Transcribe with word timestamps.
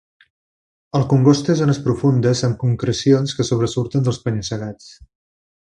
El 0.99 1.03
congost 1.11 1.45
té 1.49 1.55
zones 1.59 1.81
profundes 1.89 2.43
amb 2.49 2.59
concrecions 2.65 3.39
que 3.41 3.49
sobresurten 3.53 4.09
dels 4.09 4.23
penya-segats. 4.27 4.93